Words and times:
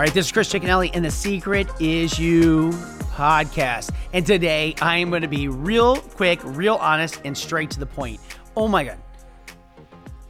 right, 0.00 0.14
this 0.14 0.26
is 0.26 0.32
Chris 0.32 0.50
Cicchinelli, 0.50 0.90
and 0.94 1.04
the 1.04 1.10
secret 1.10 1.68
is 1.78 2.18
you 2.18 2.70
podcast. 3.12 3.94
And 4.14 4.24
today 4.24 4.74
I 4.80 4.96
am 4.96 5.10
going 5.10 5.20
to 5.20 5.28
be 5.28 5.46
real 5.48 5.96
quick, 5.96 6.40
real 6.42 6.76
honest, 6.76 7.20
and 7.26 7.36
straight 7.36 7.70
to 7.72 7.78
the 7.78 7.84
point. 7.84 8.18
Oh 8.56 8.66
my 8.66 8.84
God. 8.84 8.96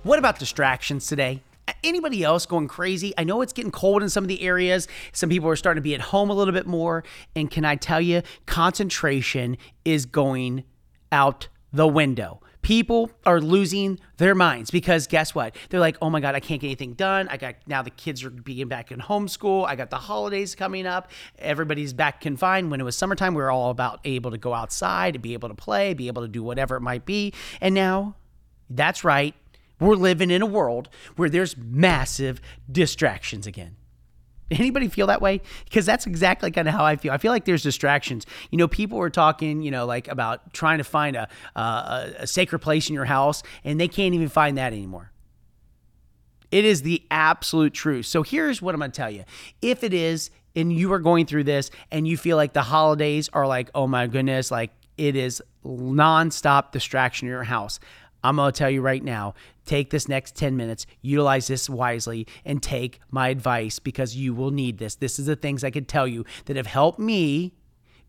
What 0.03 0.19
about 0.19 0.41
distractions 0.41 1.07
today? 1.07 1.45
Anybody 1.85 2.25
else 2.25 2.47
going 2.47 2.67
crazy? 2.67 3.15
I 3.17 3.23
know 3.23 3.43
it's 3.43 3.53
getting 3.53 3.71
cold 3.71 4.03
in 4.03 4.09
some 4.09 4.25
of 4.25 4.29
the 4.29 4.43
areas. 4.43 4.89
Some 5.13 5.29
people 5.29 5.49
are 5.49 5.55
starting 5.55 5.81
to 5.81 5.85
be 5.85 5.95
at 5.95 6.01
home 6.01 6.31
a 6.31 6.35
little 6.35 6.53
bit 6.53 6.67
more. 6.67 7.05
And 7.37 7.49
can 7.49 7.65
I 7.65 7.77
tell 7.77 8.01
you, 8.01 8.23
concentration 8.47 9.57
is 9.85 10.05
going 10.05 10.65
out 11.13 11.47
the 11.73 11.87
window. 11.87 12.41
People 12.63 13.11
are 13.25 13.41
losing 13.41 13.99
their 14.19 14.35
minds 14.35 14.71
because 14.71 15.07
guess 15.07 15.35
what? 15.35 15.57
They're 15.71 15.81
like, 15.81 15.97
oh 16.03 16.11
my 16.11 16.21
God, 16.21 16.35
I 16.35 16.41
can't 16.41 16.61
get 16.61 16.67
anything 16.69 16.93
done. 16.93 17.27
I 17.29 17.37
got 17.37 17.55
now 17.67 17.83
the 17.83 17.91
kids 17.91 18.23
are 18.23 18.31
being 18.31 18.69
back 18.69 18.93
in 18.93 19.01
homeschool. 19.01 19.67
I 19.67 19.77
got 19.77 19.91
the 19.91 19.97
holidays 19.97 20.55
coming 20.55 20.87
up. 20.87 21.11
Everybody's 21.39 21.93
back 21.93 22.21
confined. 22.21 22.71
When 22.71 22.81
it 22.81 22.85
was 22.85 22.97
summertime, 22.97 23.35
we 23.35 23.43
were 23.43 23.51
all 23.51 23.71
about 23.71 24.01
able 24.05 24.31
to 24.31 24.39
go 24.39 24.53
outside, 24.53 25.21
be 25.23 25.33
able 25.33 25.49
to 25.49 25.55
play, 25.55 25.95
be 25.95 26.09
able 26.09 26.23
to 26.23 26.29
do 26.29 26.43
whatever 26.43 26.77
it 26.77 26.83
might 26.83 27.07
be. 27.07 27.33
And 27.61 27.75
now, 27.75 28.17
that's 28.69 29.05
right, 29.05 29.35
we're 29.81 29.97
living 29.97 30.31
in 30.31 30.43
a 30.43 30.47
world 30.47 30.89
where 31.17 31.31
there's 31.31 31.57
massive 31.57 32.41
distractions 32.71 33.47
again. 33.47 33.77
Anybody 34.51 34.89
feel 34.89 35.07
that 35.07 35.23
way? 35.23 35.41
Because 35.65 35.87
that's 35.87 36.07
exactly 36.07 36.51
kind 36.51 36.67
of 36.67 36.75
how 36.75 36.85
I 36.85 36.97
feel. 36.97 37.13
I 37.13 37.19
feel 37.19 37.31
like 37.31 37.45
there's 37.45 37.63
distractions. 37.63 38.27
You 38.51 38.59
know, 38.59 38.67
people 38.69 38.99
were 38.99 39.11
talking, 39.11 39.63
you 39.63 39.71
know, 39.71 39.87
like 39.87 40.09
about 40.09 40.53
trying 40.53 40.79
to 40.79 40.85
find 40.85 41.17
a, 41.17 41.29
a, 41.55 42.13
a 42.21 42.27
sacred 42.27 42.59
place 42.59 42.89
in 42.89 42.95
your 42.95 43.05
house, 43.05 43.43
and 43.65 43.81
they 43.81 43.89
can't 43.89 44.15
even 44.15 44.29
find 44.29 44.59
that 44.59 44.73
anymore. 44.73 45.13
It 46.51 46.65
is 46.65 46.83
the 46.83 47.03
absolute 47.11 47.73
truth. 47.73 48.07
So 48.07 48.23
here's 48.23 48.61
what 48.61 48.75
I'm 48.75 48.81
going 48.81 48.91
to 48.91 48.97
tell 48.97 49.11
you. 49.11 49.25
If 49.63 49.85
it 49.85 49.95
is, 49.95 50.31
and 50.57 50.73
you 50.73 50.93
are 50.93 50.99
going 50.99 51.27
through 51.27 51.45
this, 51.45 51.71
and 51.93 52.09
you 52.09 52.17
feel 52.17 52.37
like 52.37 52.53
the 52.53 52.63
holidays 52.63 53.29
are 53.33 53.47
like, 53.47 53.71
oh 53.73 53.87
my 53.87 54.09
goodness, 54.09 54.51
like 54.51 54.73
it 54.99 55.15
is 55.15 55.41
nonstop 55.65 56.73
distraction 56.73 57.29
in 57.29 57.33
your 57.33 57.45
house. 57.45 57.79
I'm 58.23 58.37
going 58.37 58.53
to 58.53 58.59
tell 58.59 58.71
you 58.71 58.83
right 58.83 59.03
now 59.03 59.35
take 59.67 59.91
this 59.91 60.09
next 60.09 60.35
10 60.35 60.57
minutes, 60.57 60.85
utilize 61.01 61.47
this 61.47 61.71
wisely, 61.71 62.27
and 62.45 62.61
take 62.61 63.01
my 63.11 63.29
advice 63.29 63.79
because 63.79 64.17
you 64.17 64.35
will 64.35 64.51
need 64.51 64.79
this. 64.79 64.97
This 64.97 65.19
is 65.19 65.27
the 65.27 65.37
things 65.37 65.63
I 65.63 65.71
can 65.71 65.85
tell 65.85 66.09
you 66.09 66.25
that 66.47 66.57
have 66.57 66.67
helped 66.67 66.99
me 66.99 67.53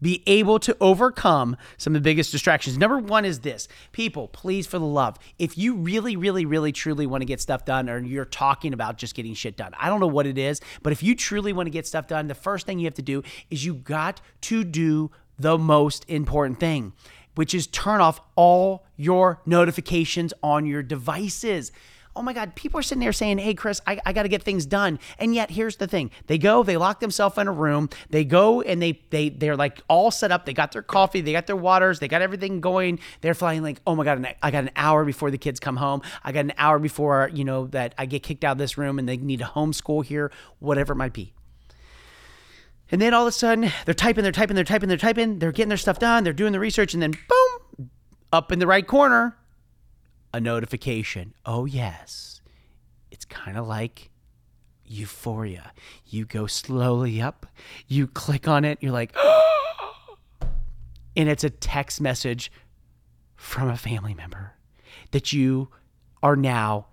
be 0.01 0.23
able 0.25 0.59
to 0.59 0.75
overcome 0.81 1.55
some 1.77 1.95
of 1.95 2.01
the 2.01 2.03
biggest 2.03 2.31
distractions. 2.31 2.77
Number 2.77 2.97
one 2.97 3.23
is 3.23 3.41
this 3.41 3.67
people, 3.91 4.27
please, 4.27 4.65
for 4.65 4.79
the 4.79 4.85
love, 4.85 5.17
if 5.37 5.57
you 5.57 5.75
really, 5.75 6.15
really, 6.15 6.45
really, 6.45 6.71
truly 6.71 7.05
want 7.05 7.21
to 7.21 7.25
get 7.25 7.39
stuff 7.39 7.65
done, 7.65 7.89
or 7.89 7.99
you're 7.99 8.25
talking 8.25 8.73
about 8.73 8.97
just 8.97 9.13
getting 9.13 9.33
shit 9.33 9.55
done, 9.55 9.73
I 9.79 9.87
don't 9.89 9.99
know 9.99 10.07
what 10.07 10.25
it 10.25 10.37
is, 10.37 10.59
but 10.81 10.91
if 10.91 11.03
you 11.03 11.15
truly 11.15 11.53
want 11.53 11.67
to 11.67 11.71
get 11.71 11.85
stuff 11.85 12.07
done, 12.07 12.27
the 12.27 12.35
first 12.35 12.65
thing 12.65 12.79
you 12.79 12.85
have 12.85 12.95
to 12.95 13.01
do 13.01 13.21
is 13.49 13.63
you 13.63 13.75
got 13.75 14.21
to 14.41 14.63
do 14.63 15.11
the 15.37 15.57
most 15.57 16.05
important 16.07 16.59
thing 16.59 16.93
which 17.35 17.53
is 17.53 17.67
turn 17.67 18.01
off 18.01 18.21
all 18.35 18.85
your 18.95 19.41
notifications 19.45 20.33
on 20.43 20.65
your 20.65 20.83
devices. 20.83 21.71
Oh 22.13 22.21
my 22.21 22.33
God, 22.33 22.55
people 22.55 22.77
are 22.77 22.83
sitting 22.83 22.99
there 22.99 23.13
saying, 23.13 23.37
Hey, 23.37 23.53
Chris, 23.53 23.79
I, 23.87 23.97
I 24.05 24.11
got 24.11 24.23
to 24.23 24.29
get 24.29 24.43
things 24.43 24.65
done. 24.65 24.99
And 25.17 25.33
yet, 25.33 25.51
here's 25.51 25.77
the 25.77 25.87
thing 25.87 26.11
they 26.27 26.37
go, 26.37 26.61
they 26.61 26.75
lock 26.75 26.99
themselves 26.99 27.37
in 27.37 27.47
a 27.47 27.51
room, 27.51 27.89
they 28.09 28.25
go 28.25 28.61
and 28.61 28.81
they, 28.81 29.01
they, 29.11 29.29
they're 29.29 29.55
like 29.55 29.81
all 29.87 30.11
set 30.11 30.31
up. 30.31 30.45
They 30.45 30.53
got 30.53 30.73
their 30.73 30.81
coffee, 30.81 31.21
they 31.21 31.31
got 31.31 31.47
their 31.47 31.55
waters, 31.55 31.99
they 31.99 32.09
got 32.09 32.21
everything 32.21 32.59
going. 32.59 32.99
They're 33.21 33.33
flying 33.33 33.63
like, 33.63 33.79
Oh 33.87 33.95
my 33.95 34.03
God, 34.03 34.35
I 34.43 34.51
got 34.51 34.63
an 34.65 34.71
hour 34.75 35.05
before 35.05 35.31
the 35.31 35.37
kids 35.37 35.59
come 35.59 35.77
home. 35.77 36.01
I 36.23 36.33
got 36.33 36.41
an 36.41 36.53
hour 36.57 36.79
before, 36.79 37.29
you 37.33 37.45
know, 37.45 37.67
that 37.67 37.95
I 37.97 38.05
get 38.05 38.23
kicked 38.23 38.43
out 38.43 38.53
of 38.53 38.57
this 38.57 38.77
room 38.77 38.99
and 38.99 39.07
they 39.07 39.17
need 39.17 39.39
to 39.39 39.45
homeschool 39.45 40.03
here, 40.03 40.31
whatever 40.59 40.93
it 40.93 40.97
might 40.97 41.13
be. 41.13 41.33
And 42.91 43.01
then 43.01 43.13
all 43.13 43.23
of 43.23 43.29
a 43.29 43.31
sudden, 43.31 43.71
they're 43.85 43.93
typing, 43.93 44.23
they're 44.23 44.33
typing, 44.33 44.55
they're 44.55 44.65
typing, 44.65 44.89
they're 44.89 44.97
typing, 44.97 45.39
they're 45.39 45.51
getting 45.53 45.69
their 45.69 45.77
stuff 45.77 45.99
done, 45.99 46.23
they're 46.23 46.33
doing 46.33 46.51
the 46.51 46.59
research, 46.59 46.93
and 46.93 47.01
then 47.01 47.11
boom, 47.11 47.89
up 48.33 48.51
in 48.51 48.59
the 48.59 48.67
right 48.67 48.85
corner, 48.85 49.37
a 50.33 50.39
notification. 50.39 51.33
Oh, 51.45 51.65
yes. 51.65 52.41
It's 53.09 53.25
kind 53.25 53.57
of 53.57 53.67
like 53.67 54.09
euphoria. 54.85 55.71
You 56.05 56.25
go 56.25 56.47
slowly 56.47 57.21
up, 57.21 57.45
you 57.87 58.07
click 58.07 58.47
on 58.47 58.65
it, 58.65 58.77
you're 58.81 58.91
like, 58.91 59.15
and 61.15 61.29
it's 61.29 61.43
a 61.43 61.49
text 61.49 62.01
message 62.01 62.51
from 63.35 63.69
a 63.69 63.77
family 63.77 64.13
member 64.13 64.53
that 65.11 65.31
you 65.31 65.69
are 66.21 66.35
now 66.35 66.87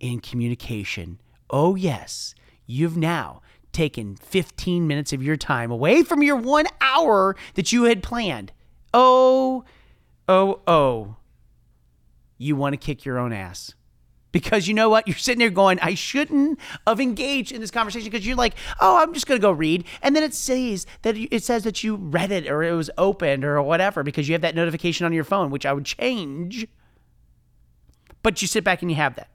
in 0.00 0.20
communication. 0.20 1.20
Oh, 1.50 1.74
yes, 1.74 2.34
you've 2.66 2.96
now 2.96 3.42
taken 3.72 4.16
15 4.16 4.86
minutes 4.86 5.12
of 5.12 5.22
your 5.22 5.36
time 5.36 5.70
away 5.70 6.02
from 6.02 6.22
your 6.22 6.36
one 6.36 6.66
hour 6.80 7.36
that 7.54 7.72
you 7.72 7.84
had 7.84 8.02
planned. 8.02 8.52
Oh, 8.94 9.64
oh, 10.28 10.60
oh. 10.66 11.16
You 12.38 12.56
want 12.56 12.72
to 12.74 12.76
kick 12.76 13.04
your 13.04 13.18
own 13.18 13.32
ass. 13.32 13.74
Because 14.32 14.66
you 14.66 14.72
know 14.72 14.88
what? 14.88 15.06
You're 15.06 15.16
sitting 15.16 15.40
there 15.40 15.50
going, 15.50 15.78
I 15.80 15.94
shouldn't 15.94 16.58
have 16.86 17.00
engaged 17.00 17.52
in 17.52 17.60
this 17.60 17.70
conversation 17.70 18.10
because 18.10 18.26
you're 18.26 18.36
like, 18.36 18.54
oh, 18.80 18.96
I'm 18.96 19.12
just 19.12 19.26
going 19.26 19.38
to 19.38 19.42
go 19.42 19.52
read. 19.52 19.84
And 20.00 20.16
then 20.16 20.22
it 20.22 20.32
says 20.32 20.86
that 21.02 21.16
it 21.16 21.44
says 21.44 21.64
that 21.64 21.84
you 21.84 21.96
read 21.96 22.32
it 22.32 22.48
or 22.48 22.62
it 22.62 22.72
was 22.72 22.90
opened 22.96 23.44
or 23.44 23.60
whatever 23.62 24.02
because 24.02 24.28
you 24.28 24.32
have 24.32 24.40
that 24.40 24.54
notification 24.54 25.04
on 25.04 25.12
your 25.12 25.24
phone, 25.24 25.50
which 25.50 25.66
I 25.66 25.74
would 25.74 25.84
change. 25.84 26.66
But 28.22 28.40
you 28.40 28.48
sit 28.48 28.64
back 28.64 28.80
and 28.80 28.90
you 28.90 28.96
have 28.96 29.16
that. 29.16 29.28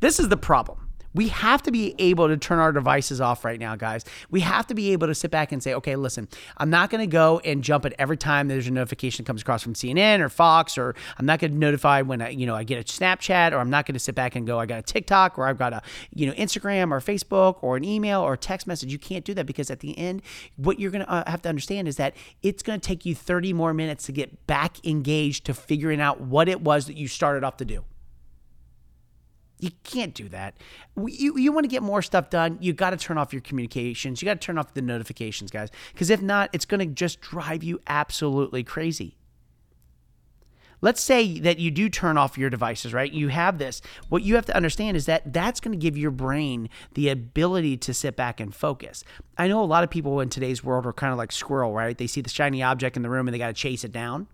This 0.00 0.18
is 0.18 0.30
the 0.30 0.36
problem 0.36 0.87
we 1.18 1.26
have 1.26 1.60
to 1.64 1.72
be 1.72 1.96
able 1.98 2.28
to 2.28 2.36
turn 2.36 2.60
our 2.60 2.70
devices 2.70 3.20
off 3.20 3.44
right 3.44 3.58
now, 3.58 3.74
guys. 3.74 4.04
We 4.30 4.38
have 4.42 4.68
to 4.68 4.74
be 4.76 4.92
able 4.92 5.08
to 5.08 5.16
sit 5.16 5.32
back 5.32 5.50
and 5.50 5.60
say, 5.60 5.74
okay, 5.74 5.96
listen, 5.96 6.28
I'm 6.58 6.70
not 6.70 6.90
going 6.90 7.00
to 7.00 7.10
go 7.10 7.40
and 7.40 7.64
jump 7.64 7.84
at 7.84 7.92
every 7.98 8.16
time 8.16 8.46
there's 8.46 8.68
a 8.68 8.70
notification 8.70 9.24
comes 9.24 9.42
across 9.42 9.64
from 9.64 9.74
CNN 9.74 10.20
or 10.20 10.28
Fox, 10.28 10.78
or 10.78 10.94
I'm 11.18 11.26
not 11.26 11.40
going 11.40 11.50
to 11.50 11.58
notify 11.58 12.02
when 12.02 12.22
I, 12.22 12.28
you 12.28 12.46
know, 12.46 12.54
I 12.54 12.62
get 12.62 12.78
a 12.78 12.84
Snapchat, 12.84 13.50
or 13.50 13.56
I'm 13.56 13.68
not 13.68 13.84
going 13.84 13.94
to 13.94 13.98
sit 13.98 14.14
back 14.14 14.36
and 14.36 14.46
go, 14.46 14.60
I 14.60 14.66
got 14.66 14.78
a 14.78 14.82
TikTok, 14.82 15.40
or 15.40 15.48
I've 15.48 15.58
got 15.58 15.72
a, 15.72 15.82
you 16.14 16.24
know, 16.24 16.34
Instagram 16.34 16.92
or 16.92 17.00
Facebook 17.00 17.64
or 17.64 17.76
an 17.76 17.82
email 17.82 18.20
or 18.20 18.34
a 18.34 18.38
text 18.38 18.68
message. 18.68 18.92
You 18.92 18.98
can't 19.00 19.24
do 19.24 19.34
that 19.34 19.44
because 19.44 19.72
at 19.72 19.80
the 19.80 19.98
end, 19.98 20.22
what 20.54 20.78
you're 20.78 20.92
going 20.92 21.04
to 21.04 21.10
uh, 21.10 21.28
have 21.28 21.42
to 21.42 21.48
understand 21.48 21.88
is 21.88 21.96
that 21.96 22.14
it's 22.44 22.62
going 22.62 22.78
to 22.78 22.86
take 22.86 23.04
you 23.04 23.16
30 23.16 23.52
more 23.54 23.74
minutes 23.74 24.06
to 24.06 24.12
get 24.12 24.46
back 24.46 24.86
engaged 24.86 25.46
to 25.46 25.54
figuring 25.54 26.00
out 26.00 26.20
what 26.20 26.48
it 26.48 26.60
was 26.60 26.86
that 26.86 26.96
you 26.96 27.08
started 27.08 27.42
off 27.42 27.56
to 27.56 27.64
do. 27.64 27.82
You 29.60 29.70
can't 29.82 30.14
do 30.14 30.28
that. 30.28 30.56
You, 30.96 31.36
you 31.36 31.52
want 31.52 31.64
to 31.64 31.68
get 31.68 31.82
more 31.82 32.02
stuff 32.02 32.30
done, 32.30 32.58
you 32.60 32.72
got 32.72 32.90
to 32.90 32.96
turn 32.96 33.18
off 33.18 33.32
your 33.32 33.42
communications. 33.42 34.22
You 34.22 34.26
got 34.26 34.40
to 34.40 34.44
turn 34.44 34.58
off 34.58 34.74
the 34.74 34.82
notifications, 34.82 35.50
guys. 35.50 35.70
Because 35.92 36.10
if 36.10 36.22
not, 36.22 36.50
it's 36.52 36.64
going 36.64 36.80
to 36.80 36.86
just 36.86 37.20
drive 37.20 37.62
you 37.62 37.80
absolutely 37.86 38.62
crazy. 38.62 39.16
Let's 40.80 41.02
say 41.02 41.40
that 41.40 41.58
you 41.58 41.72
do 41.72 41.88
turn 41.88 42.16
off 42.16 42.38
your 42.38 42.50
devices, 42.50 42.94
right? 42.94 43.12
You 43.12 43.28
have 43.28 43.58
this. 43.58 43.82
What 44.10 44.22
you 44.22 44.36
have 44.36 44.46
to 44.46 44.56
understand 44.56 44.96
is 44.96 45.06
that 45.06 45.32
that's 45.32 45.58
going 45.58 45.76
to 45.76 45.82
give 45.82 45.98
your 45.98 46.12
brain 46.12 46.68
the 46.94 47.08
ability 47.08 47.78
to 47.78 47.92
sit 47.92 48.14
back 48.14 48.38
and 48.38 48.54
focus. 48.54 49.02
I 49.36 49.48
know 49.48 49.62
a 49.62 49.66
lot 49.66 49.82
of 49.82 49.90
people 49.90 50.20
in 50.20 50.28
today's 50.28 50.62
world 50.62 50.86
are 50.86 50.92
kind 50.92 51.10
of 51.10 51.18
like 51.18 51.32
squirrel, 51.32 51.72
right? 51.72 51.98
They 51.98 52.06
see 52.06 52.20
the 52.20 52.30
shiny 52.30 52.62
object 52.62 52.96
in 52.96 53.02
the 53.02 53.10
room 53.10 53.26
and 53.26 53.34
they 53.34 53.38
got 53.38 53.48
to 53.48 53.54
chase 53.54 53.82
it 53.82 53.90
down. 53.90 54.28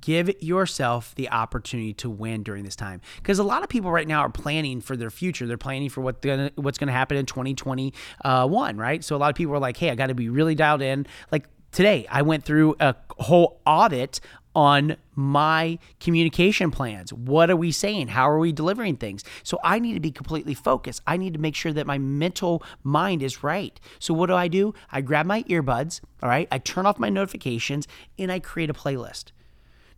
Give 0.00 0.30
yourself 0.40 1.14
the 1.14 1.28
opportunity 1.30 1.92
to 1.94 2.08
win 2.08 2.42
during 2.42 2.64
this 2.64 2.76
time, 2.76 3.00
because 3.16 3.38
a 3.38 3.44
lot 3.44 3.62
of 3.62 3.68
people 3.68 3.90
right 3.90 4.06
now 4.06 4.20
are 4.20 4.30
planning 4.30 4.80
for 4.80 4.96
their 4.96 5.10
future. 5.10 5.46
They're 5.46 5.58
planning 5.58 5.88
for 5.88 6.00
what 6.00 6.22
gonna, 6.22 6.50
what's 6.54 6.78
going 6.78 6.88
to 6.88 6.92
happen 6.92 7.16
in 7.16 7.26
2021, 7.26 8.76
right? 8.76 9.04
So 9.04 9.16
a 9.16 9.18
lot 9.18 9.30
of 9.30 9.36
people 9.36 9.54
are 9.54 9.58
like, 9.58 9.76
"Hey, 9.76 9.90
I 9.90 9.94
got 9.94 10.06
to 10.06 10.14
be 10.14 10.28
really 10.28 10.54
dialed 10.54 10.82
in." 10.82 11.06
Like 11.32 11.48
today, 11.72 12.06
I 12.10 12.22
went 12.22 12.44
through 12.44 12.76
a 12.80 12.94
whole 13.18 13.60
audit 13.66 14.20
on 14.54 14.96
my 15.14 15.78
communication 16.00 16.70
plans. 16.70 17.12
What 17.12 17.48
are 17.48 17.56
we 17.56 17.70
saying? 17.70 18.08
How 18.08 18.28
are 18.28 18.38
we 18.38 18.50
delivering 18.50 18.96
things? 18.96 19.22
So 19.44 19.60
I 19.62 19.78
need 19.78 19.94
to 19.94 20.00
be 20.00 20.10
completely 20.10 20.54
focused. 20.54 21.00
I 21.06 21.16
need 21.16 21.32
to 21.34 21.38
make 21.38 21.54
sure 21.54 21.72
that 21.72 21.86
my 21.86 21.98
mental 21.98 22.64
mind 22.82 23.22
is 23.22 23.44
right. 23.44 23.78
So 24.00 24.12
what 24.14 24.26
do 24.26 24.34
I 24.34 24.48
do? 24.48 24.74
I 24.90 25.00
grab 25.00 25.26
my 25.26 25.44
earbuds, 25.44 26.00
all 26.22 26.28
right? 26.28 26.48
I 26.50 26.58
turn 26.58 26.86
off 26.86 26.98
my 26.98 27.08
notifications 27.08 27.86
and 28.18 28.32
I 28.32 28.40
create 28.40 28.70
a 28.70 28.74
playlist. 28.74 29.26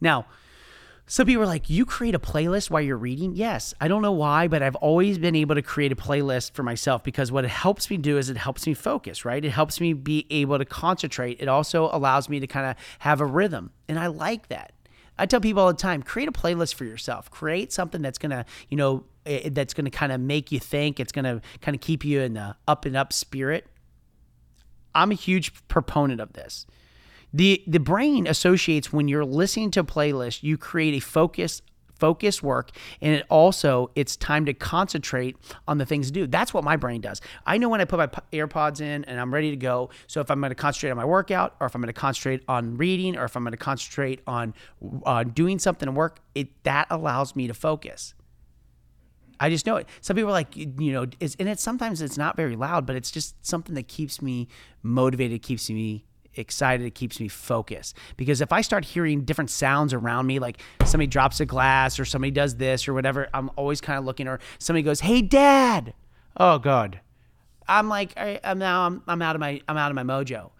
Now, 0.00 0.26
some 1.06 1.26
people 1.26 1.42
are 1.42 1.46
like, 1.46 1.68
you 1.68 1.84
create 1.84 2.14
a 2.14 2.20
playlist 2.20 2.70
while 2.70 2.82
you're 2.82 2.96
reading? 2.96 3.34
Yes. 3.34 3.74
I 3.80 3.88
don't 3.88 4.00
know 4.00 4.12
why, 4.12 4.46
but 4.46 4.62
I've 4.62 4.76
always 4.76 5.18
been 5.18 5.34
able 5.34 5.56
to 5.56 5.62
create 5.62 5.90
a 5.90 5.96
playlist 5.96 6.52
for 6.52 6.62
myself 6.62 7.02
because 7.02 7.32
what 7.32 7.44
it 7.44 7.50
helps 7.50 7.90
me 7.90 7.96
do 7.96 8.16
is 8.16 8.30
it 8.30 8.36
helps 8.36 8.64
me 8.64 8.74
focus, 8.74 9.24
right? 9.24 9.44
It 9.44 9.50
helps 9.50 9.80
me 9.80 9.92
be 9.92 10.26
able 10.30 10.56
to 10.58 10.64
concentrate. 10.64 11.38
It 11.40 11.48
also 11.48 11.90
allows 11.92 12.28
me 12.28 12.38
to 12.38 12.46
kind 12.46 12.66
of 12.66 12.76
have 13.00 13.20
a 13.20 13.26
rhythm. 13.26 13.72
And 13.88 13.98
I 13.98 14.06
like 14.06 14.48
that. 14.48 14.72
I 15.18 15.26
tell 15.26 15.40
people 15.40 15.62
all 15.62 15.68
the 15.68 15.74
time, 15.74 16.02
create 16.02 16.28
a 16.28 16.32
playlist 16.32 16.74
for 16.74 16.84
yourself. 16.84 17.28
Create 17.28 17.72
something 17.72 18.02
that's 18.02 18.16
going 18.18 18.30
to, 18.30 18.44
you 18.68 18.76
know, 18.76 19.04
that's 19.24 19.74
going 19.74 19.86
to 19.86 19.90
kind 19.90 20.12
of 20.12 20.20
make 20.20 20.52
you 20.52 20.60
think. 20.60 21.00
It's 21.00 21.12
going 21.12 21.24
to 21.24 21.42
kind 21.60 21.74
of 21.74 21.80
keep 21.80 22.04
you 22.04 22.20
in 22.20 22.34
the 22.34 22.54
up 22.68 22.84
and 22.84 22.96
up 22.96 23.12
spirit. 23.12 23.66
I'm 24.94 25.10
a 25.10 25.14
huge 25.14 25.52
proponent 25.66 26.20
of 26.20 26.34
this. 26.34 26.66
The 27.32 27.62
the 27.66 27.80
brain 27.80 28.26
associates 28.26 28.92
when 28.92 29.08
you're 29.08 29.24
listening 29.24 29.70
to 29.72 29.80
a 29.80 29.84
playlist, 29.84 30.42
you 30.42 30.56
create 30.58 30.94
a 30.94 31.00
focus 31.00 31.62
focused 32.00 32.42
work 32.42 32.70
and 33.02 33.14
it 33.14 33.26
also 33.28 33.90
it's 33.94 34.16
time 34.16 34.46
to 34.46 34.54
concentrate 34.54 35.36
on 35.68 35.78
the 35.78 35.86
things 35.86 36.06
to 36.06 36.12
do. 36.12 36.26
That's 36.26 36.54
what 36.54 36.64
my 36.64 36.76
brain 36.76 37.02
does. 37.02 37.20
I 37.46 37.58
know 37.58 37.68
when 37.68 37.80
I 37.80 37.84
put 37.84 37.98
my 37.98 38.06
AirPods 38.32 38.80
in 38.80 39.04
and 39.04 39.20
I'm 39.20 39.32
ready 39.32 39.50
to 39.50 39.56
go. 39.56 39.90
So 40.06 40.20
if 40.20 40.30
I'm 40.30 40.40
going 40.40 40.50
to 40.50 40.54
concentrate 40.54 40.90
on 40.90 40.96
my 40.96 41.04
workout 41.04 41.56
or 41.60 41.66
if 41.66 41.74
I'm 41.74 41.82
going 41.82 41.92
to 41.92 42.00
concentrate 42.00 42.42
on 42.48 42.78
reading 42.78 43.16
or 43.16 43.24
if 43.24 43.36
I'm 43.36 43.44
going 43.44 43.52
to 43.52 43.58
concentrate 43.58 44.22
on 44.26 44.54
uh, 45.04 45.24
doing 45.24 45.58
something 45.58 45.88
at 45.88 45.94
work, 45.94 46.20
it 46.34 46.64
that 46.64 46.86
allows 46.90 47.36
me 47.36 47.46
to 47.46 47.54
focus. 47.54 48.14
I 49.38 49.48
just 49.48 49.64
know 49.64 49.76
it. 49.76 49.88
Some 50.02 50.16
people 50.16 50.30
are 50.30 50.32
like, 50.32 50.54
you 50.54 50.92
know, 50.92 51.06
it's, 51.18 51.34
and 51.38 51.48
it's 51.48 51.62
sometimes 51.62 52.02
it's 52.02 52.18
not 52.18 52.36
very 52.36 52.56
loud, 52.56 52.84
but 52.84 52.94
it's 52.94 53.10
just 53.10 53.34
something 53.44 53.74
that 53.74 53.88
keeps 53.88 54.20
me 54.20 54.48
motivated, 54.82 55.40
keeps 55.40 55.70
me 55.70 56.04
excited, 56.40 56.84
it 56.86 56.94
keeps 56.94 57.20
me 57.20 57.28
focused. 57.28 57.96
Because 58.16 58.40
if 58.40 58.52
I 58.52 58.60
start 58.60 58.84
hearing 58.84 59.24
different 59.24 59.50
sounds 59.50 59.94
around 59.94 60.26
me, 60.26 60.38
like 60.38 60.60
somebody 60.84 61.06
drops 61.06 61.40
a 61.40 61.46
glass 61.46 61.98
or 61.98 62.04
somebody 62.04 62.30
does 62.30 62.56
this 62.56 62.88
or 62.88 62.94
whatever, 62.94 63.28
I'm 63.32 63.50
always 63.56 63.80
kind 63.80 63.98
of 63.98 64.04
looking, 64.04 64.26
or 64.26 64.40
somebody 64.58 64.82
goes, 64.82 65.00
"Hey, 65.00 65.22
Dad!" 65.22 65.94
Oh 66.36 66.58
God, 66.58 67.00
I'm 67.68 67.88
like, 67.88 68.12
I, 68.16 68.40
am 68.42 68.58
now 68.58 68.86
I'm, 68.86 69.02
I'm 69.06 69.22
out 69.22 69.36
of 69.36 69.40
my 69.40 69.60
I'm 69.68 69.76
out 69.76 69.90
of 69.90 69.94
my 69.94 70.02
mojo. 70.02 70.50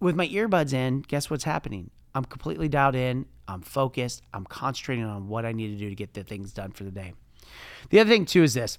With 0.00 0.14
my 0.14 0.28
earbuds 0.28 0.72
in, 0.72 1.02
guess 1.02 1.30
what's 1.30 1.44
happening? 1.44 1.90
I'm 2.14 2.24
completely 2.24 2.68
dialed 2.68 2.94
in. 2.94 3.26
I'm 3.48 3.62
focused. 3.62 4.22
I'm 4.32 4.44
concentrating 4.44 5.04
on 5.04 5.28
what 5.28 5.44
I 5.44 5.52
need 5.52 5.68
to 5.68 5.78
do 5.78 5.88
to 5.88 5.94
get 5.94 6.14
the 6.14 6.24
things 6.24 6.52
done 6.52 6.72
for 6.72 6.84
the 6.84 6.90
day. 6.90 7.14
The 7.90 8.00
other 8.00 8.10
thing 8.10 8.24
too 8.24 8.42
is 8.42 8.54
this 8.54 8.78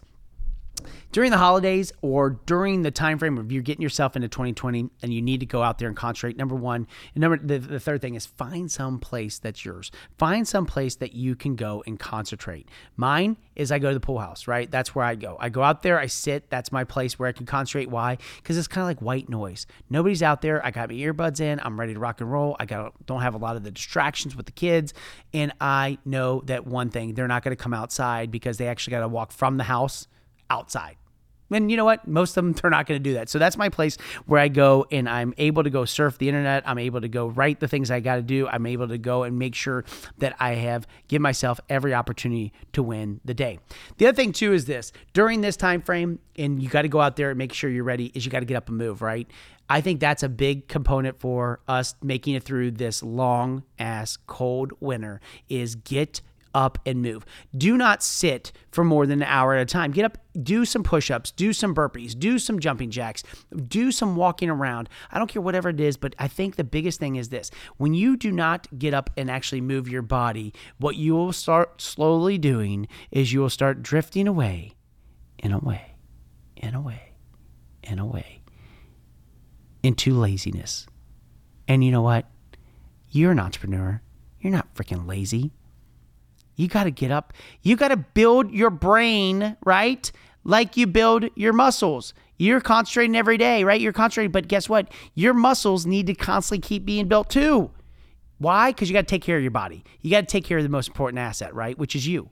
during 1.12 1.32
the 1.32 1.38
holidays 1.38 1.92
or 2.02 2.32
during 2.46 2.82
the 2.82 2.92
time 2.92 3.18
frame 3.18 3.38
of 3.38 3.52
you're 3.52 3.62
getting 3.62 3.82
yourself 3.82 4.16
into 4.16 4.28
2020 4.28 4.90
and 5.02 5.14
you 5.14 5.22
need 5.22 5.40
to 5.40 5.46
go 5.46 5.64
out 5.64 5.80
there 5.80 5.88
and 5.88 5.98
concentrate 5.98 6.38
number 6.38 6.56
one. 6.56 6.88
And 7.16 7.22
number 7.22 7.38
the, 7.38 7.58
the 7.58 7.80
third 7.80 8.02
thing 8.02 8.16
is 8.16 8.26
find 8.26 8.72
some 8.72 9.00
place 9.00 9.40
that's 9.40 9.64
yours. 9.64 9.92
Find 10.18 10.48
some 10.48 10.66
place 10.66 10.96
that 10.96 11.14
you 11.14 11.36
can 11.36 11.56
go 11.56 11.84
and 11.88 12.00
concentrate. 12.00 12.68
Mine 12.96 13.38
is 13.56 13.72
i 13.72 13.80
go 13.80 13.88
to 13.88 13.94
the 13.94 14.00
pool 14.00 14.20
house 14.20 14.48
right? 14.48 14.70
That's 14.70 14.94
where 14.94 15.06
i 15.06 15.16
go. 15.16 15.38
I 15.40 15.50
go 15.50 15.64
out 15.64 15.82
there 15.82 16.00
i 16.00 16.08
sit. 16.08 16.50
That's 16.50 16.72
my 16.72 16.84
place 16.84 17.18
where 17.18 17.30
i 17.30 17.32
can 17.32 17.46
concentrate. 17.46 17.90
Why? 17.90 18.18
Because 18.38 18.58
it's 18.58 18.68
kind 18.68 18.84
of 18.84 18.88
like 18.88 19.02
white 19.02 19.30
noise. 19.30 19.66
Nobody's 19.90 20.22
out 20.22 20.42
there. 20.42 20.64
I 20.66 20.72
got 20.72 20.90
my 20.90 20.96
earbuds 20.96 21.40
in. 21.40 21.60
I'm 21.62 21.80
ready 21.80 21.94
to 21.94 22.00
rock 22.00 22.22
and 22.22 22.32
roll. 22.32 22.56
I 22.60 22.66
got 22.66 22.94
don't 23.06 23.22
have 23.22 23.34
a 23.34 23.40
lot 23.40 23.56
of 23.56 23.64
the 23.64 23.72
distractions 23.72 24.36
with 24.36 24.46
the 24.46 24.52
kids. 24.52 24.94
And 25.34 25.54
i 25.60 25.98
know 26.06 26.42
that 26.46 26.68
one 26.68 26.90
thing 26.90 27.14
they're 27.14 27.28
not 27.28 27.44
going 27.44 27.56
to 27.56 27.62
come 27.62 27.74
outside 27.74 28.30
because 28.30 28.58
they 28.58 28.68
actually 28.68 28.92
got 28.92 29.02
to 29.02 29.08
walk 29.08 29.32
from 29.32 29.58
the 29.58 29.64
house 29.64 30.08
outside. 30.50 30.98
And 31.50 31.72
you 31.72 31.78
know 31.78 31.86
what? 31.86 32.08
Most 32.08 32.36
of 32.38 32.44
them, 32.44 32.54
they're 32.62 32.72
not 32.72 32.86
going 32.86 33.02
to 33.02 33.04
do 33.04 33.14
that. 33.16 33.30
So 33.30 33.40
that's 33.40 33.58
my 33.58 33.70
place 33.70 33.98
where 34.26 34.40
I 34.40 34.48
go 34.48 34.86
and 34.92 35.08
I'm 35.08 35.34
able 35.38 35.64
to 35.64 35.70
go 35.70 35.86
surf 35.86 36.18
the 36.18 36.28
internet. 36.28 36.64
I'm 36.68 36.78
able 36.78 37.02
to 37.02 37.08
go 37.08 37.28
write 37.28 37.60
the 37.60 37.68
things 37.68 37.92
I 37.92 38.00
got 38.00 38.16
to 38.16 38.22
do. 38.22 38.48
I'm 38.48 38.66
able 38.66 38.88
to 38.90 38.98
go 38.98 39.24
and 39.24 39.40
make 39.40 39.56
sure 39.56 39.86
that 40.18 40.36
I 40.40 40.56
have 40.56 40.88
give 41.08 41.22
myself 41.22 41.60
every 41.70 41.94
opportunity 41.94 42.54
to 42.74 42.84
win 42.84 43.22
the 43.26 43.34
day. 43.34 43.60
The 43.98 44.08
other 44.08 44.16
thing 44.16 44.34
too 44.34 44.54
is 44.54 44.66
this 44.66 44.92
during 45.14 45.42
this 45.42 45.58
time 45.58 45.82
frame, 45.82 46.20
and 46.38 46.62
you 46.62 46.70
got 46.70 46.84
to 46.84 46.90
go 46.90 47.02
out 47.02 47.16
there 47.16 47.30
and 47.30 47.38
make 47.38 47.54
sure 47.54 47.70
you're 47.70 47.84
ready, 47.84 48.12
is 48.14 48.26
you 48.26 48.32
got 48.32 48.42
to 48.42 48.46
get 48.46 48.58
up 48.58 48.70
and 48.70 48.78
move, 48.78 49.02
right? 49.02 49.28
I 49.70 49.82
think 49.82 50.00
that's 50.00 50.24
a 50.24 50.30
big 50.30 50.68
component 50.68 51.20
for 51.20 51.60
us 51.68 51.96
making 52.02 52.36
it 52.36 52.44
through 52.44 52.72
this 52.72 53.04
long 53.04 53.64
ass 53.78 54.18
cold 54.28 54.72
winter 54.80 55.20
is 55.50 55.76
get 55.76 56.22
up 56.54 56.78
and 56.86 57.02
move. 57.02 57.26
Do 57.56 57.78
not 57.78 58.04
sit 58.04 58.52
for 58.72 58.84
more 58.84 59.06
than 59.06 59.22
an 59.22 59.28
hour 59.28 59.56
at 59.56 59.62
a 59.62 59.66
time. 59.66 59.92
Get 59.92 60.06
up, 60.06 60.18
do 60.42 60.66
some 60.66 60.84
push 60.84 61.10
ups, 61.10 61.32
do 61.32 61.54
some 61.54 61.74
burpees, 61.74 62.18
do 62.18 62.40
some 62.40 62.60
jumping 62.60 62.92
jacks, 62.92 63.24
do 63.68 63.92
some 63.92 64.16
walking 64.16 64.50
around. 64.50 64.90
I 65.12 65.18
don't 65.18 65.28
care 65.28 65.42
whatever 65.42 65.70
it 65.70 65.80
is, 65.80 65.98
but 65.98 66.16
I 66.20 66.28
think 66.28 66.56
the 66.56 66.64
biggest 66.64 67.00
thing 67.00 67.16
is 67.16 67.30
this 67.30 67.52
when 67.78 67.94
you 67.94 68.18
do 68.18 68.32
not 68.32 68.68
get 68.78 68.94
up 68.94 69.10
and 69.18 69.30
actually 69.32 69.62
move 69.62 69.88
your 69.88 70.02
body, 70.02 70.54
what 70.78 70.96
you 70.96 71.16
will 71.16 71.34
start 71.34 71.82
slowly 71.82 72.38
doing 72.38 72.88
is 73.12 73.34
you 73.34 73.40
will 73.40 73.50
start 73.50 73.82
drifting 73.82 74.28
away, 74.28 74.74
in 75.40 75.52
a 75.52 75.60
way, 75.60 75.96
in 76.56 76.76
a 76.76 76.82
way, 76.82 77.14
in 77.84 78.00
a 78.00 78.06
way, 78.06 78.42
into 79.84 80.14
laziness. 80.14 80.88
And 81.68 81.84
you 81.84 81.92
know 81.92 82.02
what? 82.02 82.26
You're 83.10 83.32
an 83.32 83.40
entrepreneur. 83.40 84.02
You're 84.40 84.54
not 84.54 84.74
freaking 84.76 85.08
lazy. 85.08 85.52
You 86.58 86.68
got 86.68 86.84
to 86.84 86.92
get 86.92 87.12
up. 87.12 87.34
You 87.62 87.78
got 87.78 87.90
to 87.90 87.98
build 87.98 88.52
your 88.52 88.70
brain, 88.70 89.56
right? 89.66 90.12
Like 90.44 90.76
you 90.76 90.88
build 90.88 91.30
your 91.36 91.54
muscles. 91.54 92.14
You're 92.38 92.62
concentrating 92.62 93.16
every 93.16 93.38
day, 93.38 93.64
right? 93.64 93.80
You're 93.80 93.94
concentrating, 93.94 94.32
but 94.32 94.48
guess 94.48 94.68
what? 94.68 94.92
Your 95.16 95.34
muscles 95.34 95.86
need 95.86 96.08
to 96.08 96.14
constantly 96.16 96.68
keep 96.68 96.84
being 96.84 97.08
built 97.08 97.30
too. 97.30 97.72
Why? 98.40 98.72
Because 98.72 98.90
you 98.90 98.94
got 98.94 99.08
to 99.08 99.08
take 99.08 99.24
care 99.24 99.38
of 99.38 99.42
your 99.44 99.52
body. 99.52 99.84
You 100.02 100.12
got 100.12 100.22
to 100.22 100.28
take 100.28 100.44
care 100.44 100.58
of 100.58 100.64
the 100.64 100.70
most 100.70 100.90
important 100.90 101.20
asset, 101.20 101.54
right? 101.56 101.78
Which 101.78 101.96
is 101.96 102.08
you. 102.08 102.30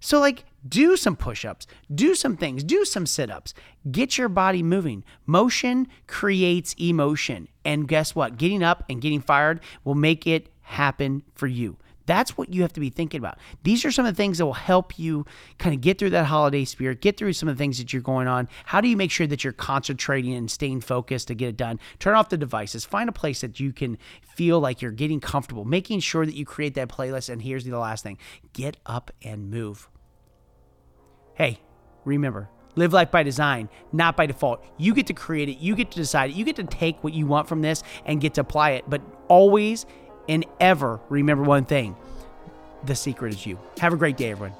So, 0.00 0.20
like, 0.20 0.44
do 0.66 0.96
some 0.96 1.16
push 1.16 1.44
ups, 1.44 1.66
do 1.92 2.14
some 2.14 2.36
things, 2.36 2.62
do 2.62 2.84
some 2.84 3.04
sit 3.04 3.30
ups, 3.30 3.52
get 3.90 4.16
your 4.16 4.28
body 4.28 4.62
moving. 4.62 5.02
Motion 5.26 5.88
creates 6.06 6.74
emotion. 6.78 7.48
And 7.64 7.88
guess 7.88 8.14
what? 8.14 8.36
Getting 8.36 8.62
up 8.62 8.84
and 8.88 9.00
getting 9.00 9.20
fired 9.20 9.60
will 9.84 9.96
make 9.96 10.26
it 10.26 10.50
happen 10.60 11.22
for 11.34 11.46
you. 11.46 11.78
That's 12.08 12.38
what 12.38 12.54
you 12.54 12.62
have 12.62 12.72
to 12.72 12.80
be 12.80 12.88
thinking 12.88 13.18
about. 13.18 13.38
These 13.64 13.84
are 13.84 13.90
some 13.90 14.06
of 14.06 14.14
the 14.14 14.16
things 14.16 14.38
that 14.38 14.46
will 14.46 14.54
help 14.54 14.98
you 14.98 15.26
kind 15.58 15.74
of 15.74 15.82
get 15.82 15.98
through 15.98 16.08
that 16.10 16.24
holiday 16.24 16.64
spirit, 16.64 17.02
get 17.02 17.18
through 17.18 17.34
some 17.34 17.50
of 17.50 17.56
the 17.56 17.62
things 17.62 17.76
that 17.76 17.92
you're 17.92 18.00
going 18.00 18.26
on. 18.26 18.48
How 18.64 18.80
do 18.80 18.88
you 18.88 18.96
make 18.96 19.10
sure 19.10 19.26
that 19.26 19.44
you're 19.44 19.52
concentrating 19.52 20.32
and 20.32 20.50
staying 20.50 20.80
focused 20.80 21.28
to 21.28 21.34
get 21.34 21.50
it 21.50 21.58
done? 21.58 21.78
Turn 21.98 22.14
off 22.14 22.30
the 22.30 22.38
devices. 22.38 22.86
Find 22.86 23.10
a 23.10 23.12
place 23.12 23.42
that 23.42 23.60
you 23.60 23.74
can 23.74 23.98
feel 24.22 24.58
like 24.58 24.80
you're 24.80 24.90
getting 24.90 25.20
comfortable, 25.20 25.66
making 25.66 26.00
sure 26.00 26.24
that 26.24 26.34
you 26.34 26.46
create 26.46 26.72
that 26.76 26.88
playlist. 26.88 27.28
And 27.28 27.42
here's 27.42 27.66
the 27.66 27.78
last 27.78 28.02
thing 28.02 28.16
get 28.54 28.78
up 28.86 29.10
and 29.22 29.50
move. 29.50 29.90
Hey, 31.34 31.60
remember, 32.06 32.48
Live 32.74 32.92
life 32.92 33.10
by 33.10 33.24
design, 33.24 33.68
not 33.92 34.16
by 34.16 34.26
default. 34.26 34.64
You 34.76 34.94
get 34.94 35.08
to 35.08 35.12
create 35.12 35.48
it. 35.48 35.58
You 35.58 35.74
get 35.74 35.90
to 35.90 35.96
decide 35.96 36.30
it. 36.30 36.36
You 36.36 36.44
get 36.44 36.54
to 36.56 36.64
take 36.64 37.02
what 37.02 37.12
you 37.12 37.26
want 37.26 37.48
from 37.48 37.60
this 37.60 37.82
and 38.06 38.20
get 38.20 38.34
to 38.34 38.42
apply 38.42 38.70
it. 38.72 38.84
But 38.88 39.02
always 39.26 39.84
and 40.28 40.44
ever 40.60 41.00
remember 41.08 41.42
one 41.42 41.64
thing 41.64 41.96
the 42.84 42.94
secret 42.94 43.34
is 43.34 43.46
you. 43.46 43.58
Have 43.78 43.92
a 43.92 43.96
great 43.96 44.16
day, 44.16 44.30
everyone. 44.30 44.56